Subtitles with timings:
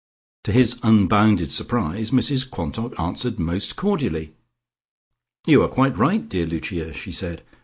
[0.45, 4.33] To his unbounded surprise Mrs Quantock answered most cordially.
[5.45, 7.43] "You are quite right, dear Lucia," she said.